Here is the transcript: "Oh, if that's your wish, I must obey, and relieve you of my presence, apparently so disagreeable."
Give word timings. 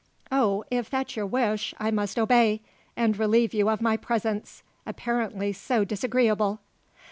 "Oh, 0.31 0.63
if 0.71 0.89
that's 0.89 1.15
your 1.15 1.27
wish, 1.27 1.75
I 1.79 1.91
must 1.91 2.17
obey, 2.17 2.61
and 2.97 3.15
relieve 3.19 3.53
you 3.53 3.69
of 3.69 3.81
my 3.83 3.97
presence, 3.97 4.63
apparently 4.83 5.53
so 5.53 5.85
disagreeable." 5.85 6.59